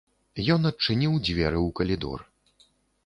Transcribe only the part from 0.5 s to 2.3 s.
Ён адчыніў дзверы ў калідор.